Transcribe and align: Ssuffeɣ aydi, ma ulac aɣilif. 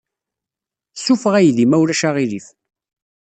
Ssuffeɣ 0.97 1.33
aydi, 1.39 1.65
ma 1.67 1.77
ulac 1.81 2.01
aɣilif. 2.09 2.47